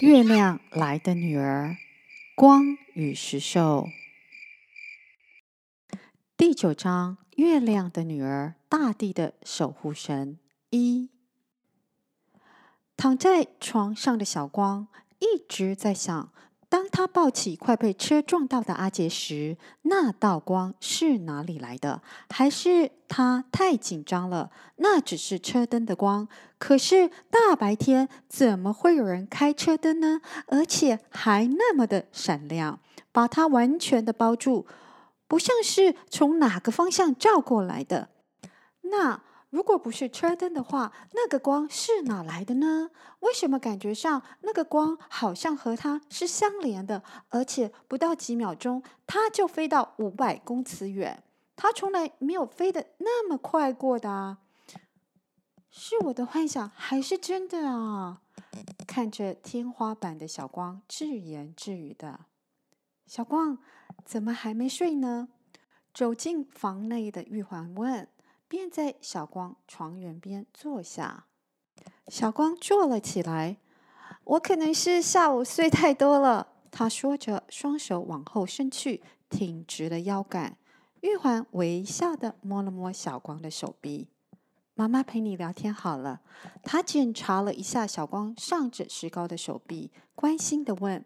[0.00, 1.76] 月亮来的女儿？
[2.36, 3.88] 光与石兽。
[6.36, 10.38] 第九章：月亮的女儿，大地的守护神。
[10.70, 11.10] 一，
[12.96, 14.86] 躺在床上的小光
[15.18, 16.32] 一直在想。
[16.68, 22.02] 当他抱起快被车撞到的阿杰时，那道光是哪里来的？
[22.28, 24.50] 还是他太紧张了？
[24.76, 26.28] 那只是车灯的光。
[26.58, 30.20] 可是大白天怎么会有人开车灯呢？
[30.48, 32.78] 而且还那么的闪亮，
[33.12, 34.66] 把他完全的包住，
[35.26, 38.10] 不像是从哪个方向照过来的。
[38.82, 39.22] 那。
[39.50, 42.90] 如果不是车灯的话，那个光是哪来的呢？
[43.20, 47.02] 为什么感觉上那个光好像和它是相连的？
[47.30, 51.22] 而且不到几秒钟，它就飞到五百公尺远。
[51.56, 54.38] 它从来没有飞得那么快过的啊！
[55.70, 58.20] 是我的幻想还是真的啊？
[58.86, 62.20] 看着天花板的小光，自言自语的。
[63.06, 63.58] 小光，
[64.04, 65.28] 怎么还没睡呢？
[65.94, 68.06] 走进房内的玉环问。
[68.48, 71.26] 便在小光床缘边坐下。
[72.08, 73.58] 小光坐了起来。
[74.24, 76.48] 我可能是下午睡太多了。
[76.70, 80.56] 他说着，双手往后伸去，挺直了腰杆。
[81.00, 84.08] 玉环微笑地摸了摸小光的手臂。
[84.74, 86.20] 妈妈陪你聊天好了。
[86.62, 91.04] 他检查了一下小光上着石膏的手臂，关心地问：“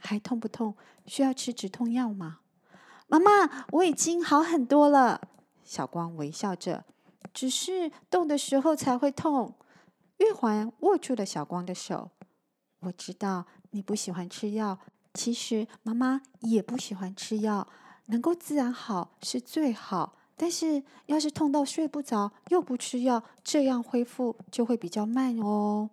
[0.00, 0.74] 还痛不痛？
[1.06, 2.40] 需要吃止痛药吗？”
[3.06, 5.28] 妈妈，我已经好很多了。
[5.68, 6.86] 小光微笑着，
[7.34, 9.54] 只是动的时候才会痛。
[10.16, 12.10] 玉环握住了小光的手。
[12.80, 14.78] 我知道你不喜欢吃药，
[15.12, 17.68] 其实妈妈也不喜欢吃药。
[18.06, 25.90] 能够自然好是最好，但是要是痛到睡不着又不吃药，这样恢复就会比较慢哦。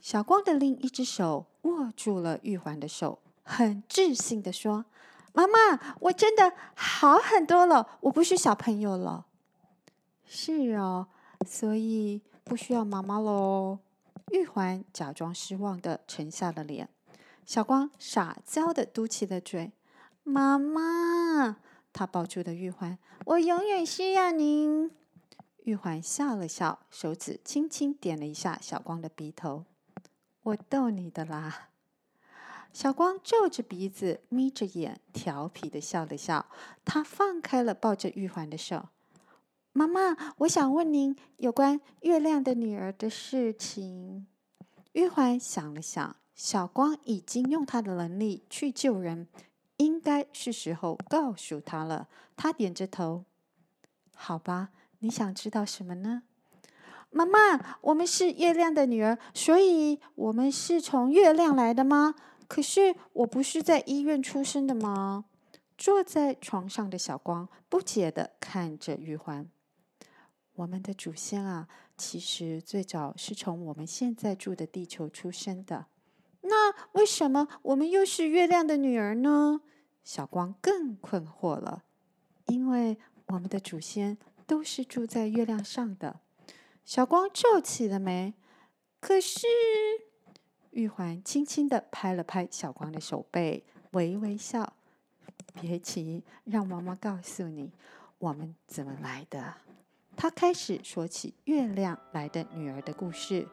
[0.00, 4.84] 小光的另一只手握住了玉环的手，很自信地说。
[5.34, 9.26] 妈妈，我真的好很多了，我不是小朋友了。
[10.24, 11.08] 是哦，
[11.44, 13.80] 所以不需要妈妈喽。
[14.30, 16.88] 玉环假装失望的沉下了脸，
[17.44, 19.72] 小光撒娇的嘟起了嘴。
[20.22, 21.56] 妈妈，
[21.92, 22.96] 她抱住了玉环，
[23.26, 24.90] 我永远需要您。
[25.64, 29.64] 玉环笑了笑，手指轻轻点了一下小光的鼻头。
[30.44, 31.70] 我逗你的啦。
[32.74, 36.46] 小光皱着鼻子，眯着眼，调皮的笑了笑。
[36.84, 38.88] 他放开了抱着玉环的手。
[39.72, 44.26] 妈妈，我想问您有关月亮的女儿的事情。
[44.90, 49.28] 玉环想了想，小光已经用他的能力去救人，
[49.76, 52.08] 应该是时候告诉他了。
[52.34, 53.24] 他点着头。
[54.16, 56.24] 好吧，你想知道什么呢？
[57.10, 62.16] 妈妈，我们是月亮的女儿，所以我们是从月亮来的吗？
[62.48, 65.24] 可是我不是在医院出生的吗？
[65.76, 69.48] 坐在床上的小光不解地看着玉环。
[70.54, 71.66] 我们的祖先啊，
[71.96, 75.86] 其实最早是从我们现在住的地球出生的。
[76.42, 79.62] 那为什么我们又是月亮的女儿呢？
[80.04, 81.82] 小光更困惑了。
[82.46, 84.16] 因为我们的祖先
[84.46, 86.20] 都是住在月亮上的。
[86.84, 88.34] 小光皱起了眉。
[89.00, 89.46] 可是。
[90.74, 93.62] 玉环轻轻地拍了拍小光的手背，
[93.92, 94.72] 微微笑
[95.54, 97.70] ：“别急，让妈妈告诉你
[98.18, 99.54] 我们怎么来的。”
[100.16, 103.46] 她开始说起月亮来的女儿的故事。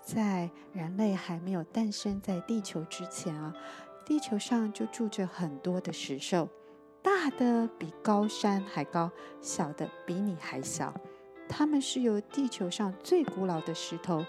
[0.00, 3.54] 在人类还没有诞生在地球之前啊，
[4.06, 6.48] 地球上就住着很多的石兽，
[7.02, 9.10] 大的比高山还高，
[9.42, 10.94] 小的比你还小。
[11.46, 14.24] 它们是由地球上最古老的石头。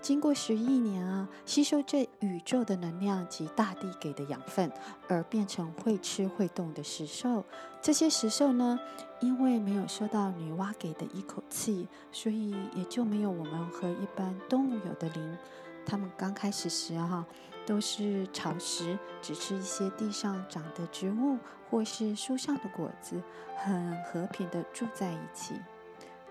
[0.00, 4.70] 经过十亿年啊，吸收这宇宙的能量及大地给的养分，
[5.08, 7.44] 而变成会吃会动的石兽。
[7.82, 8.78] 这些石兽呢，
[9.20, 15.36] 因为没有收到女娲给的一口气，所以也就没有我们和一般动物有的灵。
[15.84, 17.26] 他们刚开始时哈，
[17.66, 23.20] 都是草食，只吃一些地上长的植物或是树上的果子，
[23.56, 25.54] 很和平的住在一起。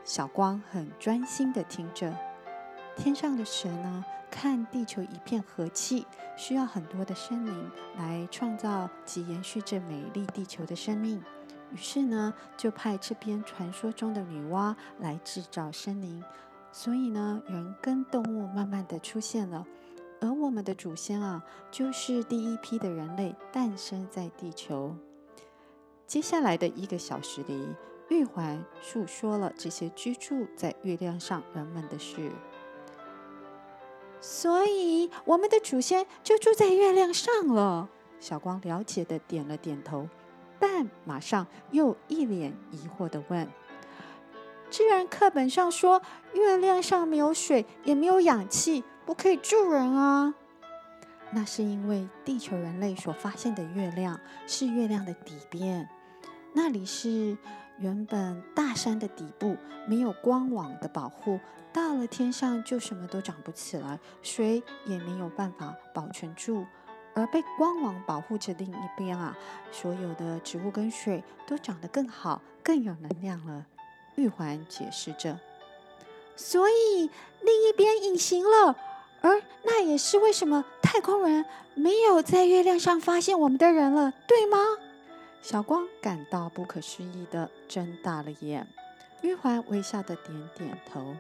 [0.03, 2.15] 小光很专心的听着。
[2.97, 6.05] 天上的神呢，看地球一片和气，
[6.35, 11.23] 需要很多的生灵来创造及延续这美丽地球的生命。
[11.71, 16.23] 于是呢，就派这边传说中的女娲来制造生灵。
[16.71, 19.65] 所以呢，人跟动物慢慢的出现了。
[20.19, 24.95] 而我们的祖先啊，就是第一批的人类诞生在地球。
[26.07, 27.75] 接下来的一个小时里，
[28.09, 32.31] 玉环诉说了这些居住在月亮上人们的事。
[34.19, 37.89] 所以我们的祖先就住在月亮上了。
[38.19, 40.07] 小光了解的点了点头，
[40.59, 43.47] 但马上又一脸疑惑的问
[44.69, 46.01] ：“既然课本上说
[46.33, 50.33] 月亮上没有水，也没有氧气，不可以住人啊？”
[51.31, 55.87] 那是因为地球人类所发现的月亮是月亮的底边，
[56.53, 57.37] 那里是
[57.79, 59.55] 原本大山的底部，
[59.87, 61.39] 没有光网的保护。
[61.71, 66.65] 到了天上就什么都长不起来，水也没有办法保存住，
[67.13, 69.37] 而被光网保护着另一边啊，
[69.71, 73.65] 所有的植物跟水都长得更好，更有能量了。
[74.15, 75.39] 玉环解释着，
[76.35, 78.75] 所以另一边隐形了，
[79.21, 81.45] 而那也是为什么太空人
[81.75, 84.57] 没有在月亮上发现我们的人了，对吗？
[85.41, 88.67] 小光感到不可思议的睁大了眼，
[89.21, 91.15] 玉环微笑的点点头。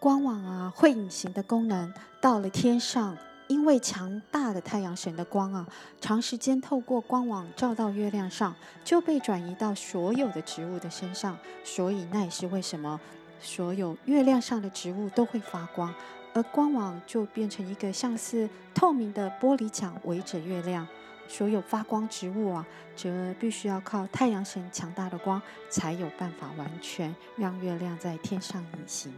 [0.00, 3.16] 光网啊，会隐形的功能到了天上，
[3.46, 5.66] 因为强大的太阳神的光啊，
[6.00, 8.54] 长时间透过光网照到月亮上，
[8.84, 13.00] 就被转移到所有的植物的身上，所以那也是为什么
[13.40, 15.94] 所有月亮上的植物都会发光，
[16.34, 20.86] 而光网就变成一个像是透明的玻璃墙围着月亮，
[21.28, 22.66] 所有发光植物啊，
[22.96, 29.14] 则必须要靠太阳神强大的光，才有办法完全让月亮在天上隐形。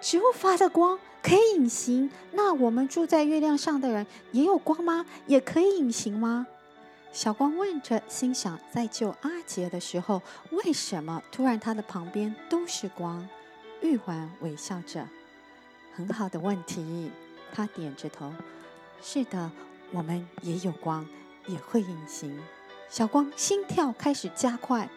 [0.00, 5.04] 植物发的光可以隐形，那我们住在月亮上的人也有光吗？
[5.26, 6.46] 也可以隐形吗？
[7.12, 13.28] 小光问着，心想在救阿杰的时候，为什么突然他的旁边都是光？
[13.82, 15.06] 玉环微笑着，
[15.94, 17.10] 很好的问题。
[17.52, 18.32] 他点着头，
[19.02, 19.50] 是的，
[19.92, 21.06] 我们也有光，
[21.46, 22.40] 也会隐形。
[22.88, 24.88] 小光心跳开始加快。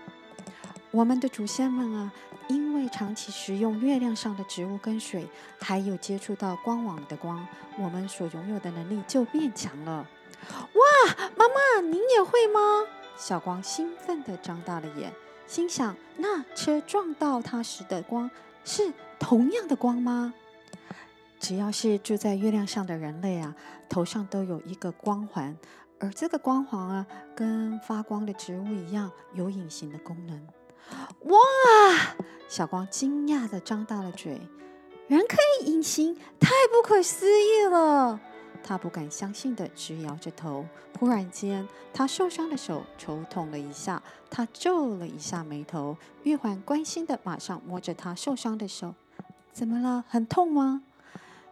[0.92, 2.14] 我们的祖先们啊，
[2.48, 5.28] 因为长期食用月亮上的植物跟水，
[5.60, 7.46] 还有接触到光网的光，
[7.78, 10.08] 我们所拥有的能力就变强了。
[10.50, 12.60] 哇，妈妈，您也会吗？
[13.18, 15.12] 小光兴奋地张大了眼，
[15.48, 18.30] 心想：那车撞到它时的光
[18.64, 20.34] 是同样的光吗？
[21.48, 23.56] 只要是住在月亮上的人类啊，
[23.88, 25.56] 头上都有一个光环，
[26.00, 27.06] 而这个光环啊，
[27.36, 30.48] 跟发光的植物一样，有隐形的功能。
[31.26, 31.38] 哇！
[32.50, 34.42] 小光惊讶地张大了嘴，
[35.08, 38.20] 人可以隐形，太不可思议了！
[38.64, 40.66] 他不敢相信地直摇着头。
[41.00, 44.02] 忽然间，他受伤的手抽痛了一下，
[44.32, 45.96] 他皱了一下眉头。
[46.24, 48.96] 玉环关心地马上摸着他受伤的手
[49.54, 50.04] ：“怎么了？
[50.10, 50.82] 很痛吗？”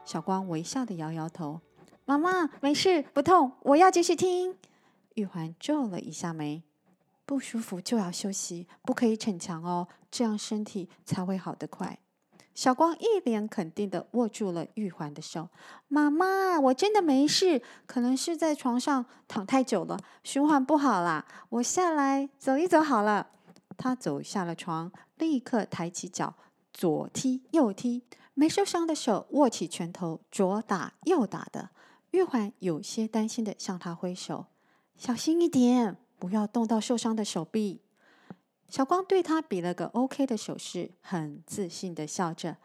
[0.06, 1.62] 小光微笑地摇摇头
[2.06, 3.54] ：“妈妈，没事，不痛。
[3.62, 4.58] 我要继续听。”
[5.16, 6.64] 玉环皱了一下眉。
[7.26, 11.98] 不舒服就要休息，不可以逞强哦，这样身体才会好得快。
[12.54, 15.48] 小光一脸肯定地握住了玉环的手
[15.88, 21.26] ：“妈妈，我真的没事，可能是在床上躺太久了，循环不好啦。
[21.50, 23.30] 我下来走一走好了。”
[23.78, 26.36] 他走下了床，立刻抬起脚，
[26.72, 31.70] 左踢右踢，没受伤的手握起拳头，左打右打的。
[32.12, 34.48] 玉环有些担心地向他挥手
[34.98, 37.82] ：“小心一点。”不要动到受伤的手臂。
[38.70, 42.56] 小光对他比了个 OK 的手势，很自信地笑着：“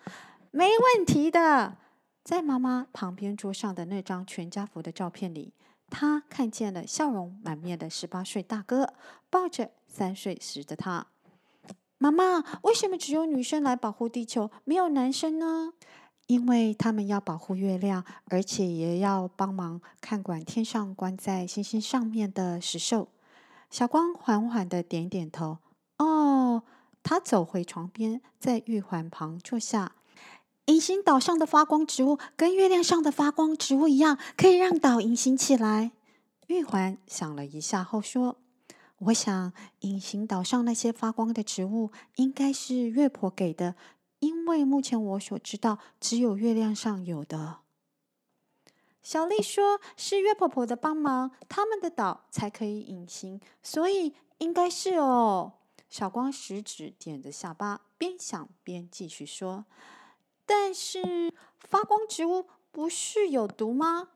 [0.53, 1.77] 没问题的。”
[2.23, 5.53] 在妈妈旁边桌上的那张全家福的照片里，
[5.91, 8.95] 他看见了笑容满面的十八岁大哥
[9.29, 11.07] 抱着三岁时的他。
[11.99, 15.73] 妈妈，为什么只有女生来保护地球，没有男生呢？
[16.29, 23.09] 因为他们要保护月亮，而且也要帮忙看管天上关在星星上面的石兽。
[23.71, 25.59] 小光缓缓的点点头。
[25.99, 26.63] 哦，
[27.03, 29.93] 他走回床边，在玉环旁坐下。
[30.67, 35.93] 隐形岛上的发光植物跟月亮上的发光植物一样，可以让岛隐形起来。
[36.47, 38.37] 玉环想了一下后说
[38.99, 43.77] ：“我想，隐形岛上那些发光的植物，应该是月婆给的，
[44.19, 47.61] 因为目前我所知道，只有月亮上有的。”
[49.01, 55.55] 小丽说：“是月婆婆的帮忙，他们的岛才可以隐形，所以应该是哦。”
[55.89, 59.65] 小光食指点着下巴，边想边继续说
[60.45, 64.09] ：“但是发光植物不是有毒吗？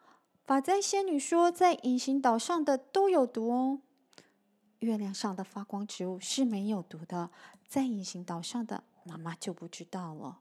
[0.45, 3.81] 法簪仙女说，在隐形岛上的都有毒哦。
[4.83, 7.31] 月亮上的发光植物是没有毒的，
[7.67, 10.41] 在隐形岛上的妈妈就不知道了。”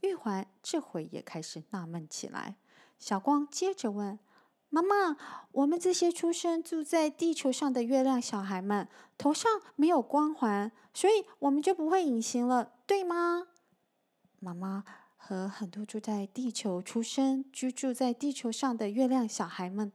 [0.00, 2.56] 玉环这回也开始纳闷起来。
[2.98, 4.18] 小光接着问
[4.70, 5.16] ：“妈妈，
[5.52, 13.48] 我们这些出生住在地球上的月亮小孩们，头上没有光环，所以我们就不会隐形了，对吗？”
[14.40, 14.84] 妈妈
[15.16, 19.92] 和很多住在地球出生、居住在地球上的月亮小孩们，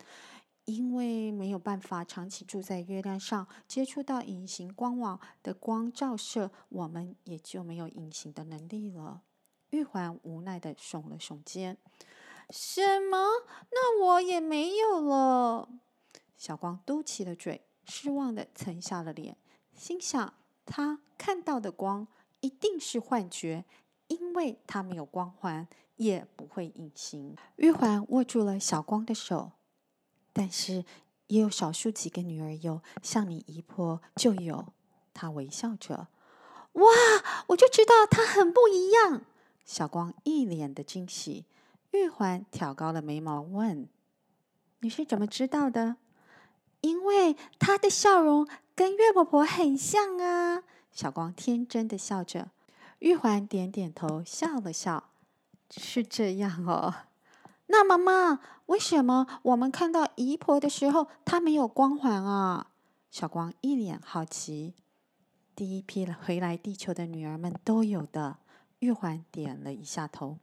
[0.68, 9.22] 因为没有办法长期住在月亮上，接触到隐形光网的光照射，我们也就没有隐形的能力了。
[9.70, 11.78] 玉环无奈地耸了耸肩
[12.52, 13.18] ：“什么？
[13.72, 15.70] 那我也没有了。”
[16.38, 19.38] 小光嘟起了嘴，失望地沉下了脸，
[19.74, 20.34] 心想：
[20.66, 22.08] 他看到的光
[22.42, 23.64] 一定是幻觉。
[24.08, 27.36] 因为他没有光环，也不会隐形。
[27.58, 29.52] 玉环握住了小光的手，
[30.38, 30.86] 但是
[31.26, 34.68] 也有少数几个女儿有，像你姨婆就有。
[35.16, 36.10] 她微笑着，
[36.74, 36.92] 哇，
[37.48, 39.24] 我就知道她很不一样。
[39.66, 41.46] 小光一脸的惊喜。
[41.92, 43.90] 玉环挑高了眉毛问
[44.82, 45.96] ：“你是怎么知道的？”
[46.82, 50.64] 因为她的笑容跟月婆婆很像啊。
[50.92, 52.52] 小光天真的笑着。
[53.00, 55.10] 玉环点点头，笑了笑，
[55.72, 56.94] 是这样哦。
[57.68, 62.68] 那妈妈，为什么我们看到姨婆的时候，她没有光环啊？
[63.12, 64.74] 小光一脸好奇。
[65.56, 68.38] 第一批回来地球的女儿们都有的。
[68.80, 70.38] 玉环点了一下头。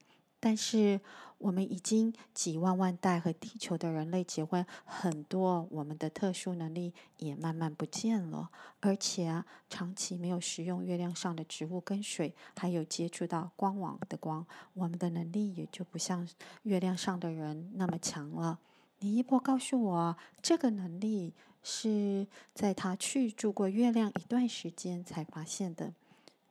[0.45, 1.01] 但是
[1.39, 8.51] 我们已经几万万代和地球的人类结婚，很多我们的特殊能力也慢慢不见了。
[8.81, 16.29] 而且啊，长期没有食用月亮上的植物跟水，还有接触到光网的光，我们的能力也就不像
[16.65, 18.59] 月亮上的人那么强了。
[18.99, 21.33] 你一波告诉我，这个能力
[21.63, 25.95] 是在他去住过月亮一段时间才发现的，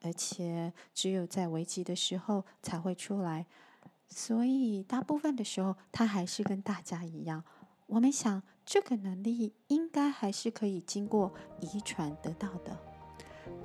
[0.02, 3.46] 而且只有在危急的时候才会出来。
[4.15, 7.43] 所以，大部分的时候，他还是跟大家一样。
[7.88, 12.77] 我们想，这个能力应该还是可以经过遗传得到的。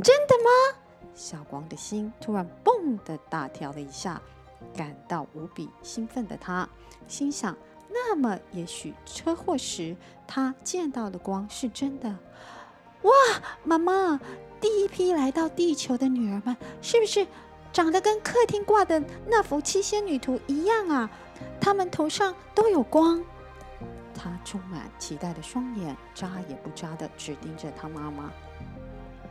[0.03, 0.81] 真的吗？
[1.15, 4.21] 小光的心突然“蹦”的大跳了一下，
[4.75, 6.69] 感到无比兴奋的他
[7.07, 7.57] 心想：
[7.91, 12.09] 那么，也许车祸时他见到的光是真的。
[13.03, 13.13] 哇，
[13.65, 14.21] 妈妈，
[14.61, 17.27] 第一批来到地球的女儿们，是不是？
[17.73, 21.11] 长得跟客厅挂的那幅七仙女图一样啊！
[21.61, 23.23] 她们头上都有光。
[24.15, 28.33] 她充满期待的双眼眨也不眨的只盯着她妈妈。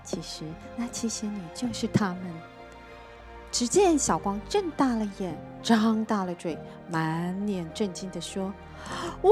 [0.03, 0.45] 其实
[0.77, 2.21] 那七仙女就是她们。
[3.49, 6.57] 只见小光睁大了眼，张大了嘴，
[6.89, 8.53] 满脸震惊的说
[9.23, 9.31] ：“哇！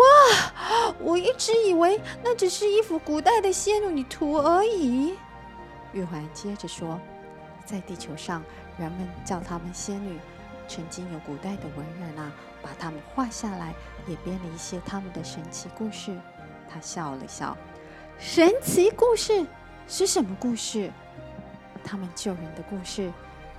[1.00, 5.16] 我一直以为那只是一幅古代的仙女图而已。”
[5.92, 7.00] 玉环接着说
[7.66, 8.42] ：“在地球上。”
[8.78, 10.20] 人们叫她们仙女，
[10.68, 13.74] 曾经有古代的文人啊，把她们画下来，
[14.08, 16.16] 也编了一些他们的神奇故事。
[16.68, 17.56] 他笑了笑，
[18.18, 19.46] 神奇故事
[19.88, 20.92] 是什么故事？
[21.84, 23.12] 他们救人的故事，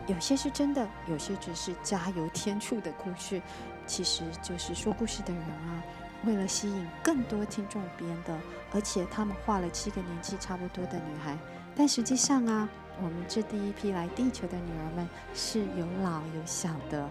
[0.06, 3.40] 有些是真的，有些只是加油添醋的故事。
[3.87, 5.82] 其实就是说故事的人啊，
[6.25, 8.37] 为了吸引更多听众编的，
[8.73, 11.38] 而且他们画了七个年纪差不多的女孩，
[11.76, 12.68] 但实际上啊。
[13.03, 17.09] 我们这第一批来地球的女儿们是有老有小的，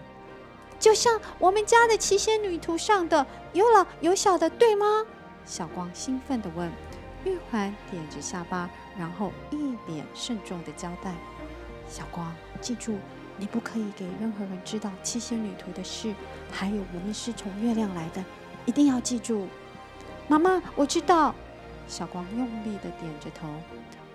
[0.78, 5.04] 就像我们家的七仙女图上的有老有小的，对吗？
[5.44, 6.70] 小光兴奋地问。
[7.24, 11.12] 玉环点着下巴，然后一脸慎重地交代
[11.88, 12.98] ：“小光，记住，
[13.36, 16.14] 你不可以给任何人知道七仙女图的事，
[16.52, 18.24] 还有我们是从月亮来的，
[18.64, 19.48] 一定要记住。”
[20.28, 21.34] 妈妈，我知道。
[21.88, 23.48] 小光用力地点着头。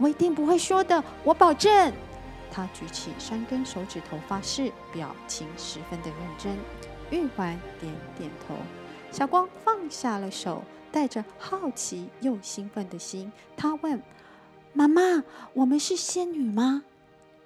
[0.01, 1.93] 我一定不会说的，我保证。
[2.51, 6.57] 他举起三根手指头发誓，表情十分的认真。
[7.11, 8.55] 玉环点点头，
[9.11, 14.01] 小光放下了手，带着好奇又兴奋的心，他问
[14.73, 16.83] ：“妈妈，我们是仙女吗？”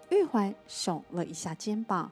[0.10, 2.12] 玉环耸了一下肩膀：“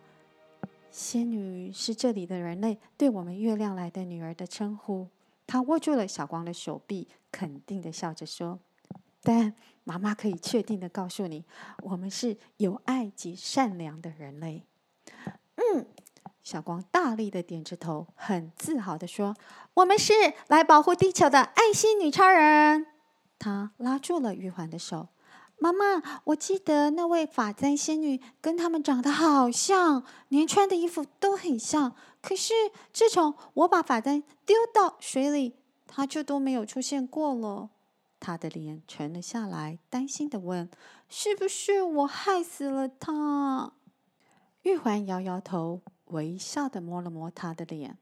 [0.91, 5.07] 仙女是这里的人类对我们月亮来的女儿的称呼。”
[5.47, 8.59] 他握住了小光的手臂，肯定的笑着说
[9.23, 11.43] ：“但。”妈妈可以确定的告诉你，
[11.83, 14.65] 我们是有爱及善良的人类。
[15.55, 15.85] 嗯，
[16.41, 19.35] 小光大力的点着头，很自豪的说
[19.75, 20.13] ：“我们是
[20.47, 22.85] 来保护地球的爱心女超人。”
[23.37, 25.09] 他拉住了玉环的手。
[25.59, 31.95] 妈妈，我记得那位发簪仙女跟他们长得好像，连穿的衣服都很像。
[32.21, 32.53] 可是
[32.91, 35.55] 自从我把发簪丢到水里，
[35.87, 37.69] 她就都没有出现过了。
[38.25, 40.69] 他的脸沉了下来，担心的问
[41.09, 43.73] ：“是不是我害死了他？”
[44.63, 47.97] 玉环摇摇头，微笑的摸了摸他的脸。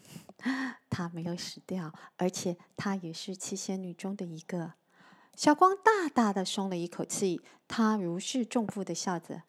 [0.90, 4.74] 他没有死掉，而且他也是七仙女中的一个。
[5.34, 9.44] 小光大大的松了一口气，他如释重负的笑着：“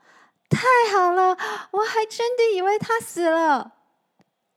[0.49, 0.59] 太
[0.93, 1.31] 好了，
[1.71, 3.73] 我还真的以为他死了。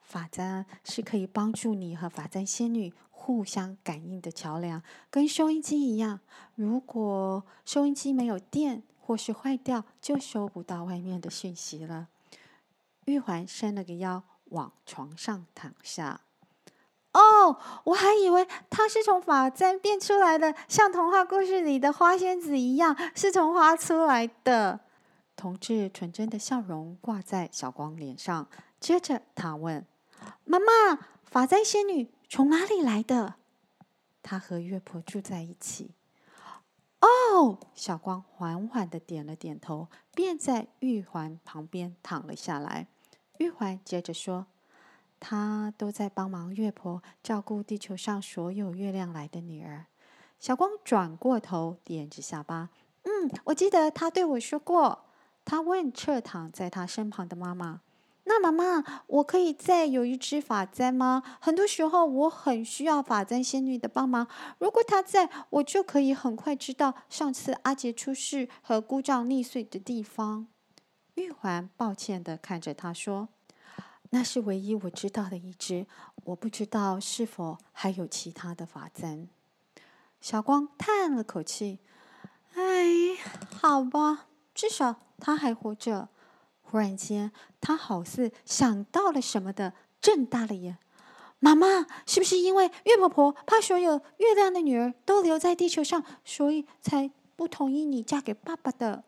[0.01, 2.93] 发簪是可以帮助你和发簪仙女
[3.31, 6.19] 互相感应的桥梁，跟收音机一样。
[6.57, 12.09] 如果收音机没有电或是坏掉，就收不到外面的讯息了。
[13.05, 16.23] 玉环伸了个腰，往床上躺下。
[17.13, 24.81] 哦，我还以为它是从发簪变出来的，像童话故事里的花仙子一样，是从花出来的。
[25.37, 28.49] 童稚纯真的笑容挂在小光脸上，
[28.81, 29.87] 接着他问
[30.45, 33.35] ：“妈妈，发簪仙女从哪里来的？”
[34.23, 35.91] 她和月婆住在一起。
[37.01, 42.87] 哦，小光缓缓的点了点头，便在玉环旁边躺了下来。
[43.39, 44.47] 玉环接着说。
[45.23, 49.85] 他都在帮忙月婆照顾地球上所有月亮来的女儿。
[50.39, 52.71] 小光转过头，点着下巴
[53.05, 55.05] ：“嗯，我记得他对我说过。”
[55.45, 57.83] 他问侧躺在他身旁的妈妈
[58.33, 61.21] ：“那妈妈，我可以再有一只发簪吗？
[61.41, 64.29] 很多时候我很需要发簪仙女的帮忙。
[64.59, 70.47] 如果她在，我就可以很快知道上次阿杰出事和姑丈溺水的地方。”
[71.17, 73.31] 玉环抱歉地看着他说。
[74.11, 75.89] 那是唯一我知道的一只，
[76.27, 79.29] 我不知道是否还有其他的发簪。
[80.21, 81.81] 小光叹了口气
[82.55, 83.17] ：“哎，
[83.61, 86.09] 好吧，至少他还活着。”
[86.71, 90.79] 忽然间，他好似想到了什么的，睁大了眼
[91.41, 99.03] ：“妈妈，是不是因为月婆婆怕所有月亮的女儿都留在地球上，所以才不同意你嫁给爸爸的？”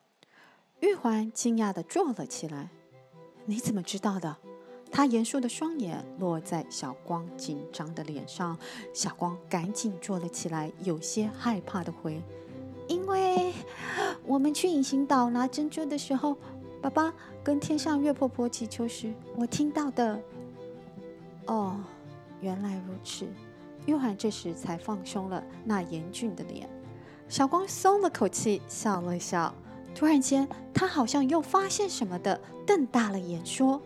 [0.81, 2.69] 玉环惊讶的坐了起来
[3.47, 4.37] ：“你怎么知道的？”
[4.91, 8.59] 他严肃的双眼落在小光紧张的脸上，
[8.93, 12.21] 小光赶紧坐了起来，有些害怕的回
[12.89, 13.55] ：“因为
[14.27, 16.37] 我们去隐形岛拿珍珠的时候，
[16.83, 17.15] 爸爸
[17.45, 20.21] 跟天上月婆婆祈求时，我听到的。”
[21.47, 21.77] 哦，
[22.41, 23.25] 原来如此。
[23.87, 26.69] 玉环这时才放松了那严峻的脸，
[27.29, 29.55] 小光松了口气，笑了笑。
[29.95, 33.81] 突然间，他好像又发现什么的，瞪大了眼说。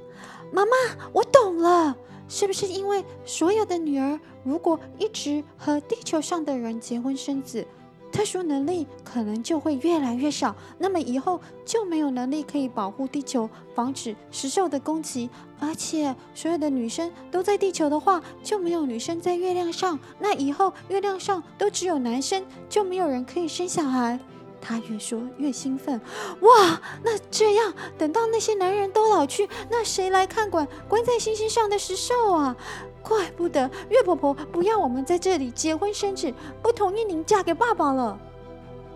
[0.53, 0.71] 妈妈，
[1.13, 1.95] 我懂了，
[2.29, 7.67] 是不是因为所有的女儿如果一直和地球上的人结婚生子，
[8.11, 15.29] 特殊能力可能就会越来越少，那么以后就没有能力可以保护地球，防止石兽的攻击，
[15.61, 24.19] 而且所有的女生都在地球的话，就没有女生在月亮上，那以后月亮上都只有男生，就没有人可以生小孩。
[24.67, 26.01] 他越说越兴奋，
[26.41, 26.81] 哇！
[27.05, 32.57] 那这样，等到那些男人都老去，那谁来看管关在星星上的石兽啊？
[33.01, 38.19] 怪不得月婆婆不要我们在这里结婚生子，不同意您嫁给爸爸了。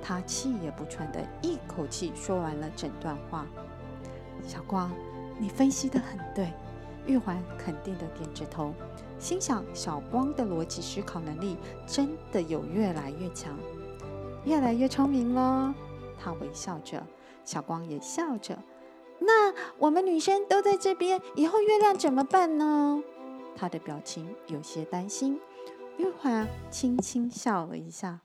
[0.03, 3.47] 他气也不喘的一口气说完了整段话。
[4.45, 4.91] 小光，
[5.39, 6.53] 你分析得很对。
[7.07, 8.75] 玉环肯定的点着头，
[9.21, 11.57] 心想：小光的逻辑思考能力
[11.87, 13.57] 真的有越来越强。
[14.45, 15.75] 越来越聪明了，
[16.19, 17.07] 他微笑着，
[17.45, 18.59] 小光也笑着。
[19.19, 23.03] 那我们女生都在这边，以后月亮怎么办呢？
[23.55, 25.39] 他的表情有些担心。
[25.99, 28.21] 玉华轻轻笑了一下，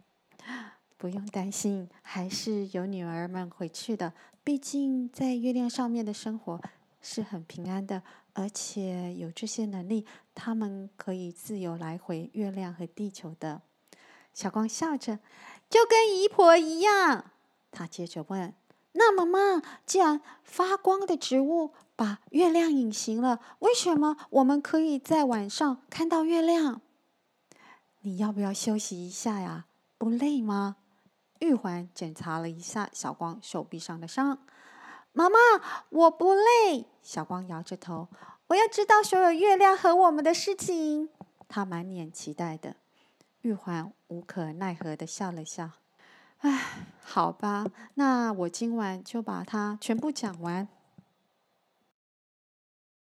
[0.98, 4.14] 不用担心，还是有女儿们回去的。
[4.44, 6.62] 毕竟在月亮上面的生活
[7.02, 8.02] 是很平安的，
[8.34, 13.62] 而且有这些能力，他们可以自由来回月亮和地球的。
[14.34, 15.20] 小光笑着。
[15.70, 17.32] 就跟姨婆一样，
[17.72, 18.54] 他接着问
[18.94, 26.82] ：“那妈妈，既然发光的植物把月亮隐形了，为什么我们可以在晚上看到月亮？
[28.02, 29.66] 你要不要休息一下呀？
[29.98, 30.78] 不累吗？”
[31.40, 34.40] 玉环检查了一下小光手臂上的伤。
[35.12, 35.38] 妈妈，
[35.90, 36.86] 我不累。
[37.02, 38.08] 小光摇着头。
[38.48, 41.10] 我要知道所有月亮和我们的事情。
[41.48, 42.78] 他满脸期待的。
[43.46, 45.70] 玉环无可奈何的笑了笑，
[46.40, 46.60] 唉，
[47.04, 50.68] 好吧，那我今晚就把它全部讲完。